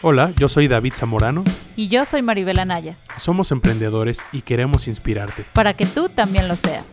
[0.00, 1.42] Hola, yo soy David Zamorano.
[1.74, 2.96] Y yo soy Maribel Anaya.
[3.18, 5.44] Somos emprendedores y queremos inspirarte.
[5.54, 6.88] Para que tú también lo seas.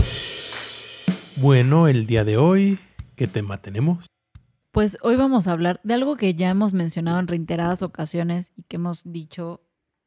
[1.36, 2.80] Bueno, el día de hoy,
[3.16, 4.08] ¿qué tema tenemos?
[4.72, 8.64] Pues hoy vamos a hablar de algo que ya hemos mencionado en reiteradas ocasiones y
[8.64, 9.62] que hemos dicho,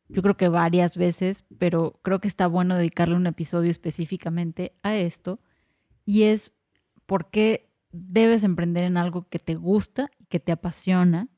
[0.09, 4.97] yo creo que varias veces, pero creo que está bueno dedicarle un episodio específicamente a
[4.97, 5.39] esto.
[6.05, 6.53] Y es
[7.07, 11.29] por qué debes emprender en algo que te gusta y que te apasiona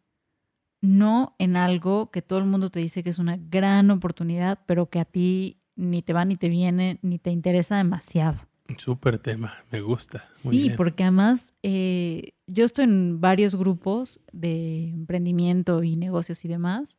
[0.80, 4.88] no en algo que todo el mundo te dice que es una gran oportunidad, pero
[4.88, 8.38] que a ti ni te va ni te viene, ni te interesa demasiado.
[8.78, 10.28] Súper tema, me gusta.
[10.34, 16.96] sí, porque además eh, yo estoy en varios grupos de emprendimiento y negocios y demás,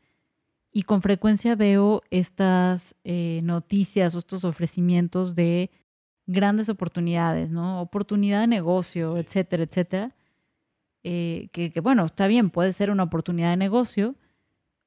[0.73, 5.69] y con frecuencia veo estas eh, noticias o estos ofrecimientos de
[6.27, 7.81] grandes oportunidades, ¿no?
[7.81, 10.15] Oportunidad de negocio, etcétera, etcétera
[11.03, 14.15] eh, que, bueno, está bien, puede ser una oportunidad de negocio,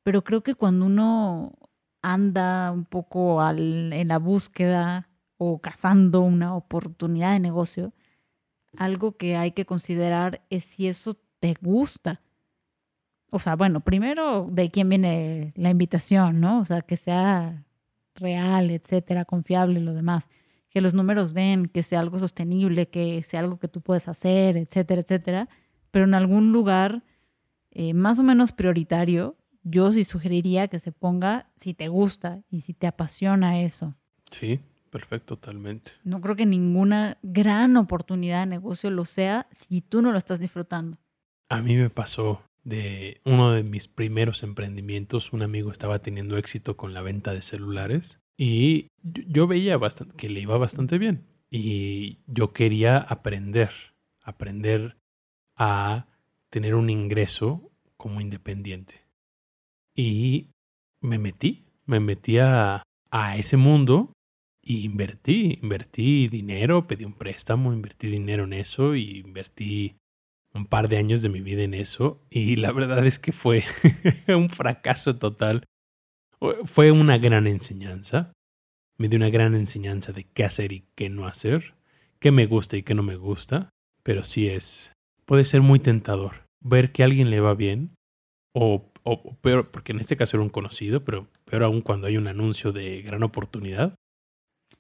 [0.03, 1.53] pero creo que cuando uno
[2.03, 7.93] anda un poco en la búsqueda o cazando una oportunidad de negocio,
[8.77, 12.21] algo que hay que considerar es si eso te gusta.
[13.31, 16.61] O sea, bueno, primero de quién viene la invitación, ¿no?
[16.61, 17.65] O sea, que sea
[18.15, 20.31] real, etcétera, confiable, lo demás.
[20.71, 24.57] Que los números den, que sea algo sostenible, que sea algo que tú puedes hacer,
[24.57, 25.49] etcétera, etcétera
[25.95, 27.05] pero en algún lugar
[27.71, 32.63] eh, más o menos prioritario, yo sí sugeriría que se ponga si te gusta y
[32.63, 33.95] si te apasiona eso.
[34.29, 34.59] Sí,
[34.91, 35.93] perfecto, totalmente.
[36.03, 40.41] No creo que ninguna gran oportunidad de negocio lo sea si tú no lo estás
[40.41, 40.99] disfrutando.
[41.49, 46.77] A mí me pasó de uno de mis primeros emprendimientos, un amigo estaba teniendo éxito
[46.77, 52.19] con la venta de celulares y yo veía bastante, que le iba bastante bien y
[52.27, 53.71] yo quería aprender,
[54.23, 54.97] aprender
[55.57, 56.07] a
[56.51, 59.05] tener un ingreso como independiente.
[59.95, 60.51] Y
[61.01, 62.83] me metí, me metí a,
[63.37, 64.13] ese mundo
[64.61, 69.97] y invertí, invertí dinero, pedí un préstamo, invertí dinero en eso y invertí
[70.53, 73.63] un par de años de mi vida en eso y la verdad es que fue
[74.29, 75.65] un fracaso total.
[76.65, 78.33] Fue una gran enseñanza.
[78.97, 81.75] Me dio una gran enseñanza de qué hacer y qué no hacer,
[82.19, 83.71] qué me gusta y qué no me gusta,
[84.03, 84.94] pero sí es
[85.27, 87.95] puede ser muy tentador ver que a alguien le va bien
[88.55, 92.17] o, o peor, porque en este caso era un conocido, pero peor aún cuando hay
[92.17, 93.95] un anuncio de gran oportunidad.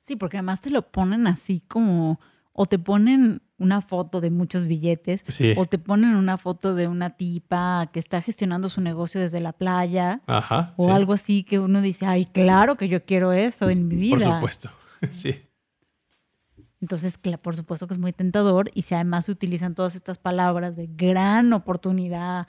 [0.01, 2.21] Sí, porque además te lo ponen así como,
[2.53, 5.25] o te ponen una foto de muchos billetes,
[5.57, 9.53] o te ponen una foto de una tipa que está gestionando su negocio desde la
[9.53, 13.89] playa, Ajá, o algo así que uno dice, ay, claro que yo quiero eso en
[13.89, 14.19] mi vida.
[14.19, 14.71] Por supuesto,
[15.11, 15.44] sí.
[16.85, 20.77] Entonces, por supuesto que es muy tentador y si además se utilizan todas estas palabras
[20.77, 22.47] de gran oportunidad,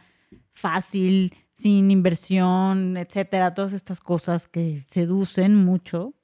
[0.52, 6.16] fácil, sin inversión, etcétera, todas estas cosas que seducen mucho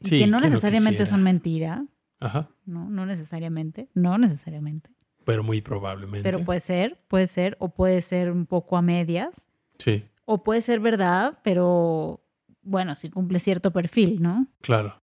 [0.00, 1.86] y que no necesariamente son mentira.
[2.18, 2.50] Ajá.
[2.66, 4.90] No, no necesariamente, no necesariamente.
[5.24, 6.28] Pero muy probablemente.
[6.28, 9.48] Pero puede ser, puede ser, o puede ser un poco a medias.
[9.78, 10.02] Sí.
[10.24, 12.20] O puede ser verdad, pero
[12.62, 14.48] bueno, si cumple cierto perfil, ¿no?
[14.60, 15.00] Claro.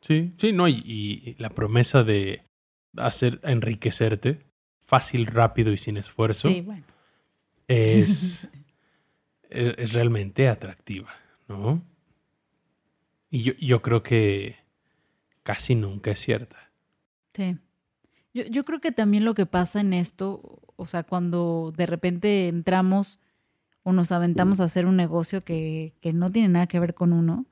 [0.00, 2.42] Sí, sí, no, y, la promesa de
[2.96, 4.46] hacer enriquecerte
[4.80, 6.48] fácil, rápido y sin esfuerzo
[7.68, 8.48] es,
[9.50, 11.10] es, realmente atractiva,
[11.48, 11.82] ¿no?
[13.30, 14.56] Y yo, yo creo que
[15.42, 16.72] casi nunca es cierta.
[17.34, 17.58] Sí.
[18.34, 22.48] Yo, yo creo que también lo que pasa en esto, o sea, cuando de repente
[22.48, 23.20] entramos
[23.82, 27.12] o nos aventamos a hacer un negocio que, que no tiene nada que ver con
[27.12, 27.46] uno,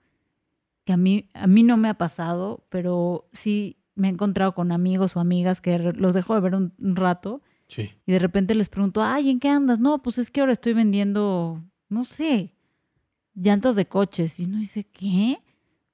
[0.89, 4.73] que a mí, a mí no me ha pasado, pero sí me he encontrado con
[4.73, 7.91] amigos o amigas que los dejo de ver un, rato sí.
[8.07, 9.81] y de repente les pregunto, ay, ¿en qué andas?
[9.81, 12.55] No, pues es que ahora estoy vendiendo, no sé,
[13.35, 14.41] llantas de coches.
[14.41, 15.41] Y uno dice, ¿qué?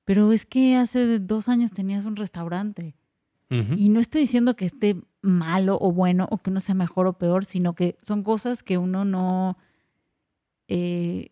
[0.04, 2.94] Pero es que hace dos años tenías un restaurante.
[3.50, 7.18] Y no estoy diciendo que esté malo o bueno o que uno sea mejor o
[7.18, 9.58] peor, sino que son cosas que uno no,
[10.68, 11.30] eh,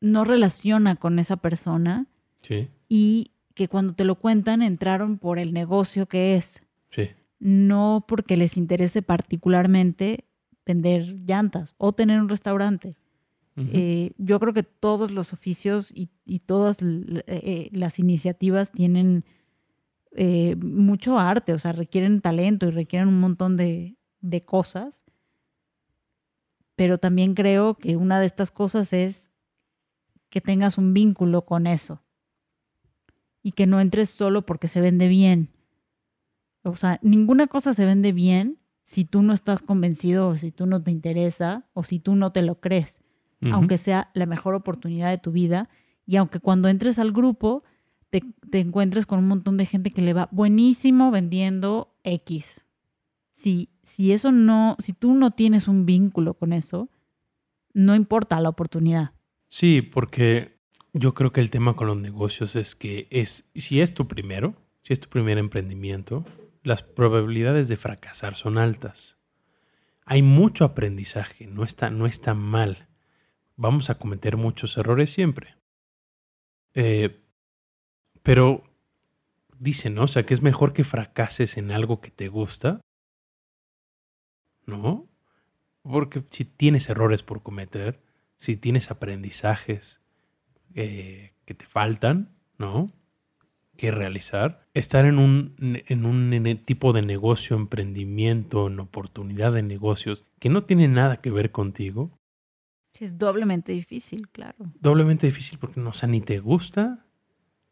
[0.00, 2.06] no relaciona con esa persona.
[2.42, 6.62] Sí y que cuando te lo cuentan entraron por el negocio que es.
[6.90, 7.10] Sí.
[7.40, 10.24] No porque les interese particularmente
[10.64, 12.96] vender llantas o tener un restaurante.
[13.72, 16.10] Eh, yo creo que todos los oficios y,
[16.46, 19.24] todas eh, eh, las iniciativas tienen
[20.60, 25.02] mucho arte, o sea, requieren talento y requieren un montón de, de cosas.
[26.76, 29.32] Pero también creo que una de estas cosas es
[30.30, 32.00] que tengas un vínculo con eso
[33.42, 35.50] y que no entres solo porque se vende bien.
[36.62, 40.66] O sea, ninguna cosa se vende bien si tú no estás convencido o si tú
[40.66, 43.00] no te interesa o si tú no te lo crees.
[43.52, 45.68] Aunque sea la mejor oportunidad de tu vida
[46.04, 47.62] y aunque cuando entres al grupo
[48.10, 52.66] te, te encuentres con un montón de gente que le va buenísimo vendiendo X.
[53.30, 56.88] Si, si eso no, si tú no tienes un vínculo con eso,
[57.74, 59.12] no importa la oportunidad.
[59.46, 60.57] Sí, porque
[60.98, 64.54] yo creo que el tema con los negocios es que es, si es tu primero,
[64.82, 66.24] si es tu primer emprendimiento,
[66.62, 69.16] las probabilidades de fracasar son altas.
[70.04, 72.88] Hay mucho aprendizaje, no está, no mal.
[73.56, 75.56] Vamos a cometer muchos errores siempre.
[76.74, 77.22] Eh,
[78.22, 78.64] pero
[79.58, 80.04] dicen, ¿no?
[80.04, 82.80] O sea, que es mejor que fracases en algo que te gusta,
[84.66, 85.08] ¿no?
[85.82, 88.02] Porque si tienes errores por cometer,
[88.36, 90.00] si tienes aprendizajes
[90.74, 92.92] eh, que te faltan, ¿no?
[93.76, 100.24] Que realizar, estar en un, en un tipo de negocio, emprendimiento, en oportunidad de negocios
[100.40, 102.18] que no tiene nada que ver contigo,
[102.98, 104.56] Es doblemente difícil, claro.
[104.80, 107.06] doblemente difícil porque no, o sea, ni te gusta,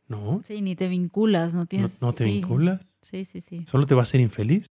[0.07, 0.41] ¿no?
[0.45, 2.01] Sí, ni te vinculas, no No, tienes...
[2.03, 2.31] no te sí.
[2.35, 3.65] vinculas, Sí, sí, sí.
[3.67, 4.67] solo te va a hacer infeliz.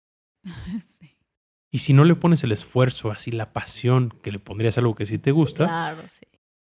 [0.99, 1.17] Sí.
[1.73, 4.93] Y si no le pones el esfuerzo, así la pasión que le pondrías a algo
[4.95, 6.25] que sí te gusta, Claro, sí.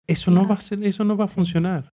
[0.07, 1.93] Eso no va a ser, eso no va a funcionar.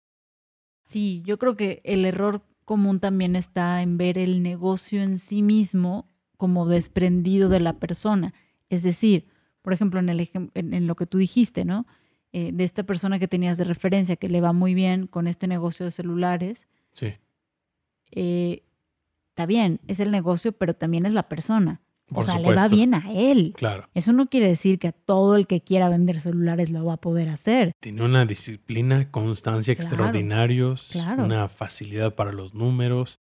[0.86, 5.42] Sí, yo creo que el error común también está en ver el negocio en sí
[5.42, 6.08] mismo
[6.38, 8.34] como desprendido de la persona.
[8.70, 9.28] Es decir,
[9.62, 11.86] por ejemplo, en, el ejem- en, en lo que tú dijiste, ¿no?
[12.34, 15.48] Eh, de esta persona que tenías de referencia que le va muy bien con este
[15.48, 17.14] negocio de celulares, Sí.
[18.12, 18.64] eh,
[19.30, 21.82] está bien, es el negocio, pero también es la persona.
[22.16, 23.54] O sea, le va bien a él.
[23.56, 23.88] Claro.
[23.94, 26.98] Eso no quiere decir que a todo el que quiera vender celulares lo va a
[27.02, 27.72] poder hacer.
[27.80, 31.24] Tiene una disciplina, constancia Claro, extraordinarios, claro.
[31.26, 33.20] una facilidad para los números,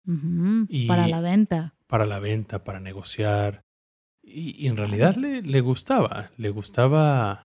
[0.69, 1.75] Y- Para la venta.
[1.87, 3.61] para la venta, para negociar.
[4.21, 7.43] Y, y en realidad le, le gustaba, le gustaba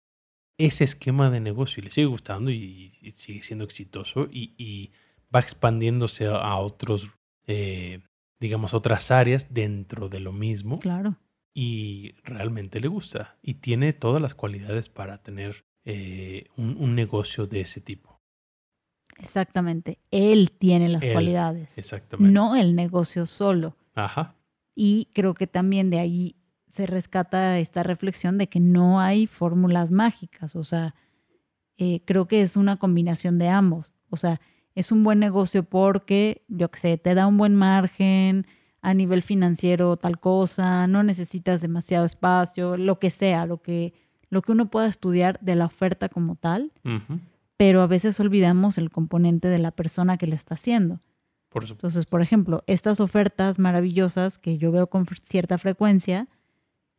[0.59, 4.93] ese esquema de negocio y le sigue gustando y, y sigue siendo exitoso y, y
[5.35, 7.11] va expandiéndose a, a otros,
[7.47, 8.01] eh,
[8.39, 11.17] digamos, otras áreas dentro de lo mismo Claro.
[11.55, 17.47] Y realmente le gusta y tiene todas las cualidades para tener eh, un, un negocio
[17.47, 18.21] de ese tipo.
[19.19, 20.01] Exactamente.
[20.11, 22.33] Él tiene las Él, cualidades, Exactamente.
[22.33, 23.77] no el negocio solo.
[23.95, 24.35] Ajá.
[24.75, 26.37] Y creo que también de ahí
[26.67, 30.57] se rescata esta reflexión de que no hay fórmulas mágicas.
[30.57, 30.97] O sea,
[31.77, 33.95] eh, creo que es una combinación de ambos.
[34.11, 34.41] O sea,
[34.75, 38.47] es un buen negocio porque, yo qué sé, te da un buen margen
[38.85, 43.95] a nivel financiero, tal cosa, no necesitas demasiado espacio, lo que sea, lo que,
[44.29, 46.71] lo que uno pueda estudiar de la oferta como tal.
[47.57, 51.01] Pero a veces olvidamos el componente de la persona que lo está haciendo.
[51.49, 51.65] Por.
[51.65, 56.29] Entonces, por ejemplo, estas ofertas maravillosas que yo veo con cierta frecuencia,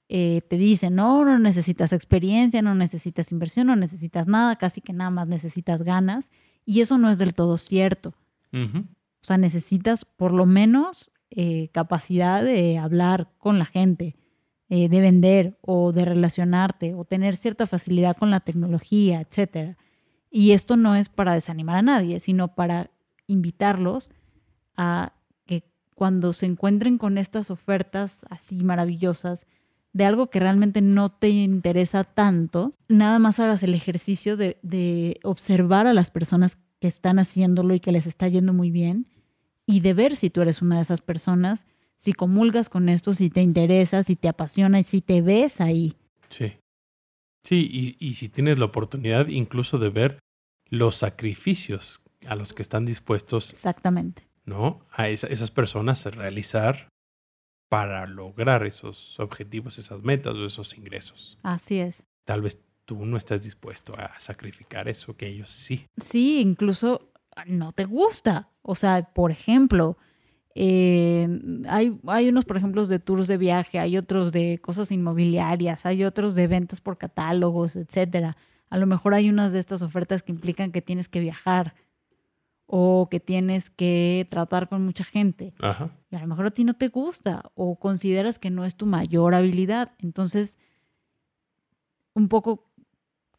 [0.10, 4.92] eh, te dicen, no, no necesitas experiencia, no necesitas inversión, no necesitas nada, casi que
[4.92, 6.32] nada más necesitas ganas.
[6.66, 8.16] Y eso no es del todo cierto.
[8.52, 8.80] Ujú.
[8.80, 14.16] O sea, necesitas por lo menos eh, capacidad de hablar con la gente,
[14.70, 19.78] eh, de vender o de relacionarte o tener cierta facilidad con la tecnología, etcétera.
[20.30, 22.92] Y esto no es para desanimar a nadie, sino para
[23.28, 24.10] invitarlos
[24.76, 25.14] a
[25.46, 25.64] que
[25.94, 29.46] cuando se encuentren con estas ofertas así maravillosas
[29.94, 35.20] de algo que realmente no te interesa tanto, nada más hagas el ejercicio de, de
[35.24, 39.08] observar a las personas que están haciéndolo y que les está yendo muy bien
[39.66, 41.66] y de ver si tú eres una de esas personas,
[41.98, 45.96] si comulgas con esto, si te interesa, si te apasiona y si te ves ahí.
[46.30, 46.54] Sí.
[47.44, 50.20] Sí, y, y si tienes la oportunidad incluso de ver
[50.70, 54.28] los sacrificios a los que están dispuestos, Exactamente.
[54.46, 54.86] ¿no?
[54.92, 56.90] A esa- esas personas a realizar
[57.70, 61.38] para lograr esos objetivos, esas metas o esos ingresos.
[61.44, 62.06] Así es.
[62.26, 65.86] Tal vez tú no estás dispuesto a sacrificar eso que ellos sí.
[65.98, 67.12] Sí, incluso
[67.48, 68.50] no te gusta.
[68.62, 69.98] O sea, por ejemplo,
[70.56, 71.28] eh,
[71.68, 76.04] hay, hay unos, por ejemplo, de tours de viaje, hay otros de cosas inmobiliarias, hay
[76.06, 78.38] otros de ventas por catálogos, etcétera.
[78.70, 81.76] A lo mejor hay unas de estas ofertas que implican que tienes que viajar
[82.68, 85.54] o que tienes que tratar con mucha gente.
[85.60, 85.92] Ajá.
[86.10, 88.86] Y a lo mejor a ti no te gusta o consideras que no es tu
[88.86, 89.92] mayor habilidad.
[90.00, 90.58] Entonces,
[92.14, 92.72] un poco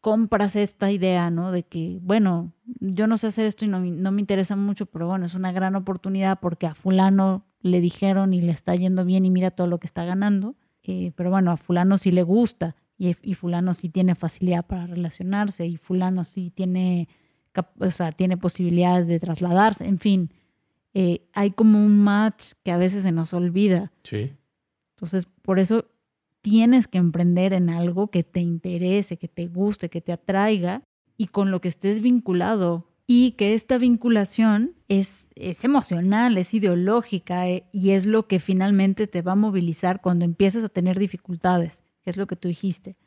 [0.01, 1.51] compras esta idea, ¿no?
[1.51, 4.85] De que, bueno, yo no sé hacer esto y no, me- no me interesa mucho,
[4.85, 9.03] pero bueno, es una gran oportunidad porque a fulano le dijeron y le está yendo
[9.05, 10.55] bien y mira todo lo que está ganando.
[10.83, 14.87] Eh, pero bueno, a fulano sí le gusta y, y fulano sí tiene facilidad para
[14.87, 17.09] relacionarse y fulano sí tiene,
[17.79, 20.31] o sea, tiene posibilidades de trasladarse, en fin
[20.93, 23.91] eh, hay como un match que a veces se nos olvida.
[24.03, 24.33] Sí.
[24.95, 25.85] Entonces, por eso
[26.41, 30.83] tienes que emprender en algo que te interese, que te guste, que te atraiga
[31.17, 37.47] y con lo que estés vinculado y que esta vinculación es, es emocional, es ideológica
[37.47, 41.83] eh, y es lo que finalmente te va a movilizar cuando empiezas a tener dificultades,
[42.03, 42.97] que es lo que tú dijiste.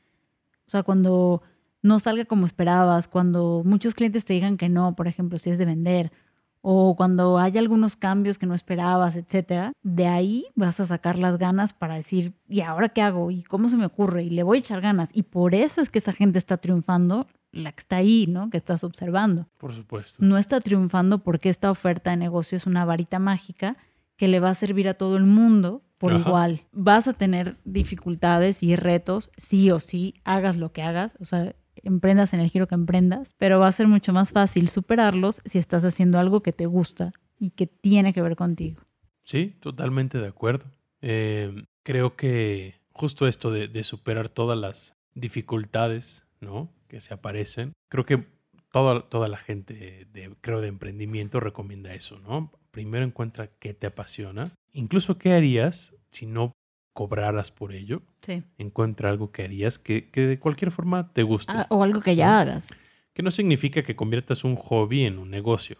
[0.67, 1.43] O sea, cuando
[1.83, 5.59] no salga como esperabas, cuando muchos clientes te digan que no, por ejemplo, si es
[5.59, 6.13] de vender,
[6.63, 11.39] o cuando hay algunos cambios que no esperabas, etcétera, de ahí vas a sacar las
[11.39, 13.31] ganas para decir, ¿y ahora qué hago?
[13.31, 14.25] ¿Y cómo se me ocurre?
[14.25, 15.11] Y le voy a echar ganas.
[15.15, 18.51] Y por eso es que esa gente está triunfando, la que está ahí, ¿no?
[18.51, 19.49] Que estás observando.
[19.57, 20.23] Por supuesto.
[20.25, 23.77] No está triunfando porque esta oferta de negocio es una varita mágica
[24.17, 26.29] que le va a servir a todo el mundo por Ajá.
[26.29, 26.61] igual.
[26.73, 31.17] Vas a tener dificultades y retos, sí o sí, hagas lo que hagas.
[31.21, 34.69] O sea, emprendas en el giro que emprendas, pero va a ser mucho más fácil
[34.69, 38.83] superarlos si estás haciendo algo que te gusta y que tiene que ver contigo.
[39.25, 40.67] Sí, totalmente de acuerdo.
[41.01, 46.73] Eh, creo que justo esto de, superar todas las dificultades, ¿no?
[46.89, 47.73] Que se aparecen.
[47.89, 48.27] Creo que
[48.73, 52.53] toda, toda la gente de, creo, de emprendimiento recomienda eso, ¿no?
[52.71, 54.53] Primero encuentra qué te apasiona.
[54.73, 56.53] Incluso qué harías si no
[56.93, 58.03] cobraras por ello.
[58.23, 58.43] Sí.
[58.59, 61.53] Encuentra algo que harías que, que de cualquier forma te guste.
[61.57, 62.69] Ah, o algo que ya hagas.
[63.15, 65.79] Que no significa que conviertas un hobby en un negocio.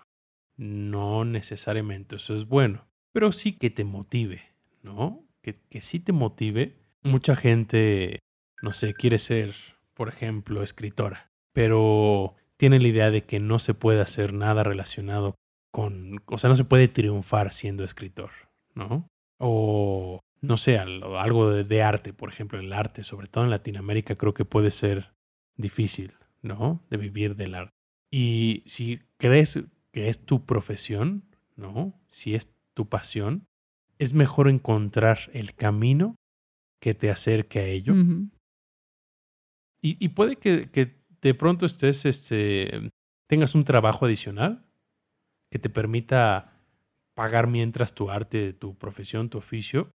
[0.57, 2.87] No necesariamente eso es bueno.
[3.13, 4.43] Pero sí que te motive,
[4.83, 5.25] ¿no?
[5.43, 6.77] Que, que sí te motive.
[7.03, 8.21] Mucha gente,
[8.63, 9.55] no sé, quiere ser,
[9.95, 11.31] por ejemplo, escritora.
[11.53, 15.35] Pero tiene la idea de que no se puede hacer nada relacionado
[15.73, 16.21] con...
[16.27, 18.31] O sea, no se puede triunfar siendo escritor,
[18.75, 19.09] ¿no?
[19.39, 23.51] O, no sé, al- algo de, de arte, por ejemplo, el arte, sobre todo en
[23.51, 25.13] Latinoamérica, creo que puede ser
[25.57, 26.83] difícil, ¿no?
[26.91, 27.75] De vivir del arte.
[28.13, 31.25] Y si crees que es tu profesión,
[31.57, 32.01] ¿no?
[32.09, 33.45] Si es tu pasión,
[33.99, 36.17] es mejor encontrar el camino
[36.81, 37.93] que te acerque a ello.
[39.83, 42.91] Y, y puede que, que de pronto estés, este,
[43.29, 44.65] tengas un trabajo adicional
[45.51, 46.57] que te permita
[47.15, 49.91] pagar mientras tu arte, tu profesión, tu oficio,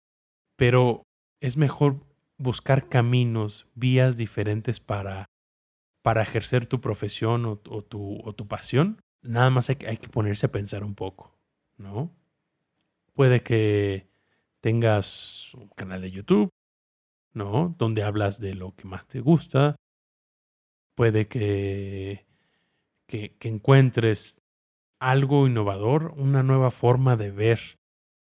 [0.56, 1.02] pero
[1.40, 2.00] es mejor
[2.38, 5.26] buscar caminos, vías diferentes para,
[6.02, 9.00] para ejercer tu profesión o, tu, o tu pasión.
[9.22, 11.38] Nada más hay que, hay que ponerse a pensar un poco,
[11.76, 12.14] ¿no?
[13.14, 14.08] Puede que
[14.60, 16.50] tengas un canal de YouTube,
[17.32, 17.74] ¿no?
[17.78, 19.76] Donde hablas de lo que más te gusta.
[20.96, 22.26] Puede que,
[23.06, 24.38] que, que encuentres
[25.00, 27.78] algo innovador, una nueva forma de ver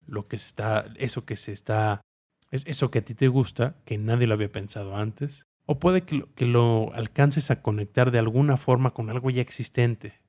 [0.06, 2.02] lo que está, eso que se está,
[2.52, 5.46] es eso que a ti te gusta, que nadie lo había pensado antes.
[5.66, 9.42] O puede que lo, que lo alcances a conectar de alguna forma con algo ya
[9.42, 10.20] existente,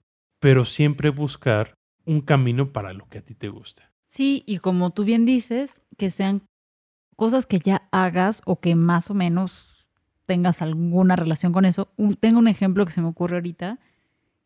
[0.41, 1.75] pero siempre buscar
[2.05, 3.91] un camino para lo que a ti te gusta.
[4.07, 6.43] Sí, y como tú bien dices, que sean
[7.17, 9.89] cosas que ya hagas o que más o menos
[10.27, 11.89] tengas alguna relación con eso.
[11.97, 13.79] Un- tengo un ejemplo que se me ocurre ahorita,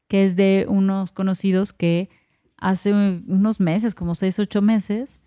[0.09, 2.09] que es de unos conocidos que
[2.57, 5.21] hace unos meses, como seis, ocho meses,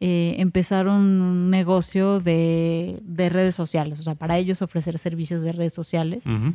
[0.00, 5.52] eh, empezaron un negocio de, de redes sociales, o sea, para ellos ofrecer servicios de
[5.52, 6.26] redes sociales.
[6.26, 6.54] Ujú.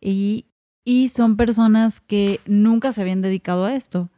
[0.00, 0.46] Y,
[0.84, 4.10] y son personas que nunca se habían dedicado a esto,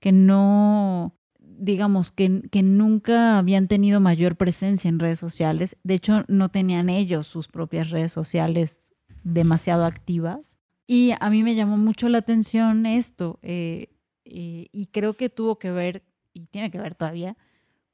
[0.00, 5.76] que no, digamos, que, que nunca habían tenido mayor presencia en redes sociales.
[5.82, 10.56] De hecho, no tenían ellos sus propias redes sociales demasiado activas.
[10.86, 13.88] Y a mí me llamó mucho la atención esto, eh,
[14.24, 16.02] eh, y creo que tuvo que ver,
[16.32, 17.36] y tiene que ver todavía,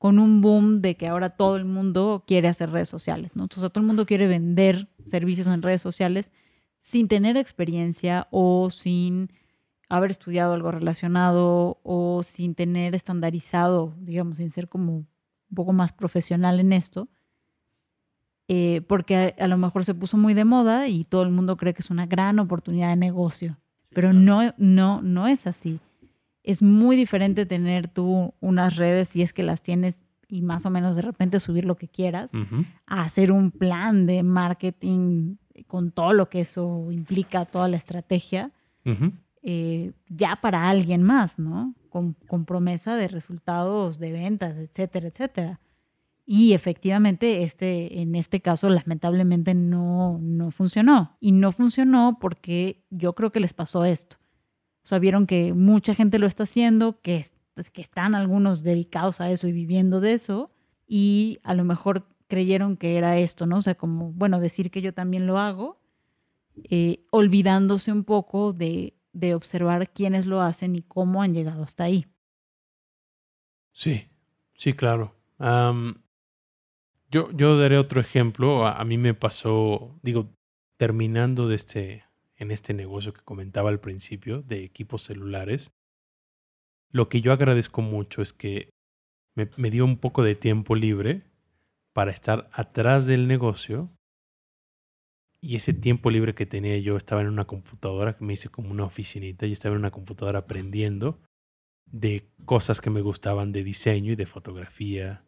[0.05, 3.45] con un boom de que ahora todo el mundo quiere hacer redes sociales, ¿no?
[3.45, 6.31] O sea, todo el mundo quiere vender servicios en redes sociales
[6.83, 9.33] sin tener experiencia o sin
[9.89, 15.09] haber estudiado algo relacionado o sin tener estandarizado, digamos, sin ser como un
[15.55, 17.09] poco más profesional en esto,
[18.49, 21.57] eh, porque a, a lo mejor se puso muy de moda y todo el mundo
[21.57, 23.57] cree que es una gran oportunidad de negocio,
[23.95, 25.81] pero no, no, no es así.
[26.45, 30.71] Es muy diferente tener tú unas redes y es que las tienes y más o
[30.71, 32.33] menos de repente subir lo que quieras
[32.87, 35.37] a hacer un plan de marketing
[35.67, 38.51] con todo lo que eso implica, toda la estrategia,
[39.43, 41.75] eh, ya para alguien más, ¿no?
[41.89, 45.61] Con, con promesa de resultados de ventas, etcétera, etcétera.
[46.27, 51.17] Y efectivamente, este, en este caso, lamentablemente no, no funcionó.
[51.21, 54.17] Y no funcionó porque yo creo que les pasó esto.
[54.85, 57.25] O sea, vieron que mucha gente lo está haciendo, que,
[57.55, 60.51] pues, que están algunos dedicados a eso y viviendo de eso,
[60.87, 63.57] y a lo mejor creyeron que era esto, ¿no?
[63.57, 65.81] O sea, como, bueno, decir que yo también lo hago,
[66.69, 71.85] eh, olvidándose un poco de, de observar quiénes lo hacen y cómo han llegado hasta
[71.85, 72.07] ahí.
[73.73, 74.09] Sí,
[74.55, 75.17] sí, claro.
[77.11, 78.67] Yo, yo daré otro ejemplo.
[78.67, 80.29] A, a mí me pasó, digo,
[80.77, 82.04] terminando de este,
[82.37, 85.73] en este negocio que comentaba al principio de equipos celulares,
[86.91, 88.71] lo que yo agradezco mucho es que
[89.37, 91.23] me, me dio un poco de tiempo libre
[91.93, 93.91] para estar atrás del negocio
[95.45, 98.71] y ese tiempo libre que tenía yo estaba en una computadora que me hice como
[98.71, 101.21] una oficinita y estaba en una computadora aprendiendo
[101.85, 105.25] de cosas que me gustaban de diseño y de fotografía.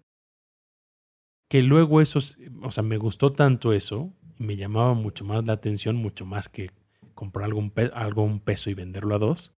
[1.50, 2.18] Que luego eso,
[2.62, 6.48] o sea, me gustó tanto eso y me llamaba mucho más la atención, mucho más
[6.48, 6.70] que
[7.16, 9.52] comprar algún, pe algo un peso y venderlo a dos.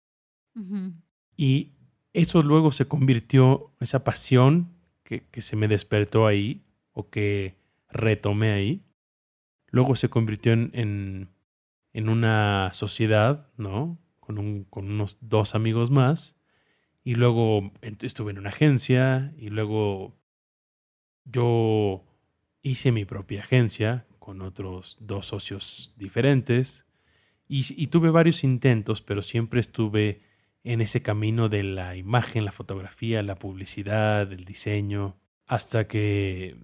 [1.37, 1.75] Y
[2.15, 4.73] eso luego se convirtió, esa pasión
[5.03, 7.59] que, que se me despertó ahí o que
[7.91, 8.87] retomé ahí,
[9.69, 11.29] luego se convirtió en, en,
[11.93, 13.99] en una sociedad, ¿no?
[14.21, 16.37] Con, un, con unos dos amigos más.
[17.05, 20.19] Y luego estuve en una agencia y luego
[21.25, 22.05] yo
[22.63, 26.88] hice mi propia agencia con otros dos socios diferentes
[27.49, 30.21] y, tuve varios intentos, pero siempre estuve
[30.65, 36.57] en ese camino de la imagen, la fotografía, la publicidad, el diseño, hasta que,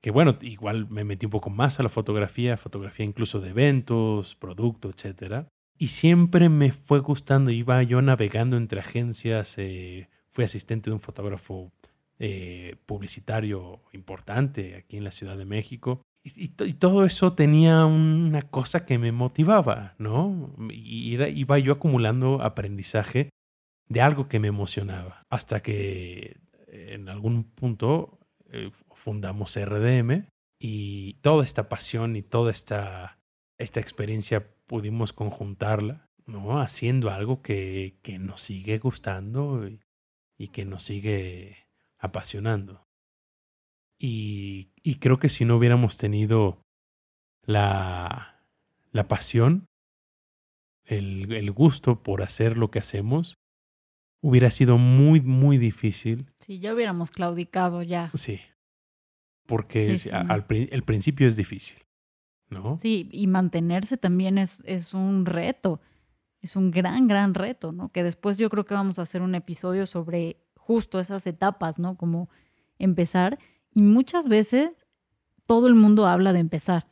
[0.00, 4.36] que bueno, igual me metí un poco más a la fotografía, fotografía incluso de eventos,
[4.36, 5.46] productos, etc.
[5.78, 11.00] Y siempre me fue gustando, iba yo navegando entre agencias, eh, fui asistente de un
[11.00, 11.72] fotógrafo
[12.20, 16.02] eh, publicitario importante aquí en la Ciudad de México.
[16.22, 20.54] Y, y, todo eso tenía una cosa que me motivaba, ¿no?
[20.70, 23.30] Y era, iba yo acumulando aprendizaje
[23.88, 25.22] de algo que me emocionaba.
[25.30, 26.36] Hasta que
[26.68, 28.18] en algún punto
[28.50, 30.26] eh, fundamos RDM
[30.58, 33.18] y toda esta pasión y toda esta,
[33.58, 36.60] esta experiencia pudimos conjuntarla, ¿no?
[36.60, 39.68] Haciendo algo que, que nos sigue gustando
[40.38, 41.66] y que nos sigue
[41.98, 42.86] apasionando.
[44.02, 46.62] Y, y, creo que si no hubiéramos tenido
[47.44, 48.46] la,
[48.92, 49.66] la pasión,
[50.84, 53.36] el, el, gusto por hacer lo que hacemos,
[54.22, 56.32] hubiera sido muy, muy difícil.
[56.38, 58.10] Sí, ya hubiéramos claudicado ya.
[58.14, 58.40] Sí.
[59.46, 60.10] Porque sí, sí.
[60.12, 61.78] Al, el principio es difícil,
[62.48, 62.78] ¿no?
[62.78, 65.78] Sí, y mantenerse también es, es un reto.
[66.40, 67.90] Es un gran, gran reto, ¿no?
[67.90, 71.98] Que después yo creo que vamos a hacer un episodio sobre justo esas etapas, ¿no?
[71.98, 72.30] Como
[72.78, 73.38] empezar.
[73.72, 74.86] Y muchas veces
[75.46, 76.86] todo el mundo habla de empezar.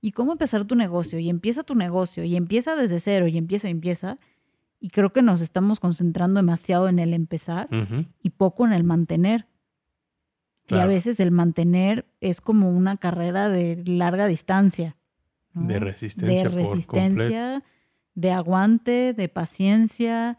[0.00, 1.18] ¿Y cómo empezar tu negocio?
[1.18, 4.18] Y empieza tu negocio, y empieza desde cero, y empieza, y empieza.
[4.80, 8.08] Y creo que nos estamos concentrando demasiado en el empezar uh -huh.
[8.22, 9.46] y poco en el mantener.
[10.66, 10.82] Claro.
[10.82, 14.96] Y a veces el mantener es como una carrera de larga distancia.
[15.52, 15.66] ¿no?
[15.66, 16.42] De resistencia.
[16.42, 17.62] De resistencia,
[18.14, 20.38] de aguante, de paciencia,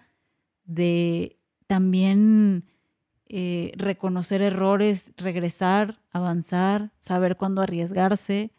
[0.64, 2.66] de también
[3.34, 8.52] eh, reconocer errores, regresar, avanzar, saber cuándo arriesgarse,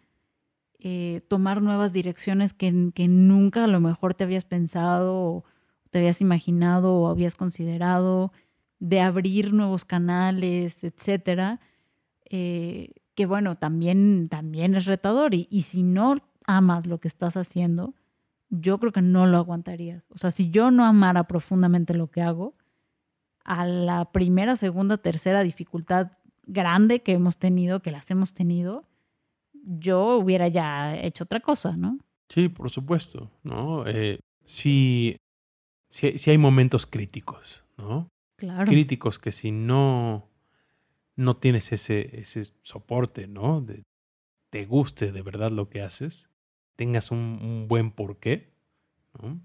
[0.78, 5.44] eh, tomar nuevas direcciones que, que, nunca a lo mejor te habías pensado
[5.92, 8.32] te habías imaginado o habías considerado,
[8.80, 11.60] de abrir nuevos canales, etcétera.
[12.30, 15.34] Eh, que bueno, también, también es retador.
[15.34, 17.94] Y, y si no amas lo que estás haciendo,
[18.48, 20.06] yo creo que no lo aguantarías.
[20.08, 22.54] O sea, si yo no amara profundamente lo que hago,
[23.44, 26.12] a la primera, segunda, tercera dificultad
[26.44, 28.88] grande que hemos tenido, que las hemos tenido,
[29.52, 31.98] yo hubiera ya hecho otra cosa, ¿no?
[32.28, 33.86] Sí, por supuesto, ¿no?
[33.86, 35.16] Eh, sí,
[35.88, 38.08] sí, sí, hay momentos críticos, ¿no?
[38.36, 38.64] Claro.
[38.64, 40.28] Críticos que si no,
[41.16, 43.60] no tienes ese, ese soporte, ¿no?
[43.60, 43.82] De,
[44.50, 46.28] te guste de verdad lo que haces,
[46.76, 48.52] tengas un, un buen porqué,
[49.20, 49.40] ¿no?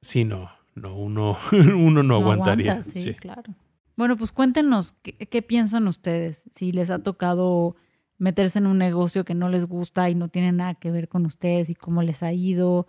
[0.00, 2.72] Sí, no, no, uno, uno no, no aguantaría.
[2.72, 3.54] Aguanta, sí, sí, claro.
[3.96, 7.76] Bueno, pues cuéntenos ¿qué, qué, piensan ustedes, si les ha tocado
[8.18, 11.26] meterse en un negocio que no les gusta y no tiene nada que ver con
[11.26, 12.86] ustedes y cómo les ha ido,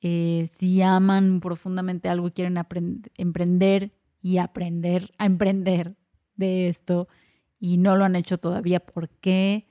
[0.00, 2.56] eh, si aman profundamente algo y quieren
[3.16, 5.96] emprender y aprender a emprender
[6.36, 7.08] de esto
[7.58, 9.66] y no lo han hecho todavía, ¿por qué?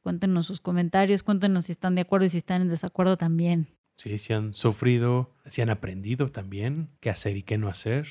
[0.00, 3.68] Cuéntenos sus comentarios, cuéntenos si están de acuerdo y si están en desacuerdo también.
[4.02, 8.08] Sí, si han sufrido, si han aprendido también qué hacer y qué no hacer.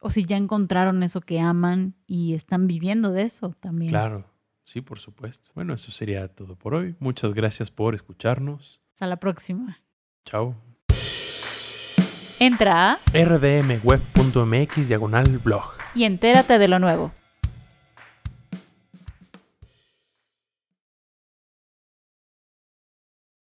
[0.00, 3.90] O si ya encontraron eso que aman y están viviendo de eso también.
[3.90, 4.30] Claro,
[4.62, 5.48] sí, por supuesto.
[5.56, 6.94] Bueno, eso sería todo por hoy.
[7.00, 8.80] Muchas gracias por escucharnos.
[8.92, 9.82] Hasta la próxima.
[10.24, 10.54] Chao.
[12.38, 17.10] Entra a rdmweb.mx diagonal blog y entérate de lo nuevo.